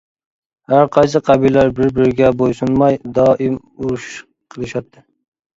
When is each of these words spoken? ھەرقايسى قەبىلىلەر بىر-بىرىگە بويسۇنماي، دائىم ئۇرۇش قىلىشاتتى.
ھەرقايسى 0.71 1.21
قەبىلىلەر 1.27 1.69
بىر-بىرىگە 1.79 2.31
بويسۇنماي، 2.39 2.97
دائىم 3.19 3.61
ئۇرۇش 3.61 4.09
قىلىشاتتى. 4.57 5.07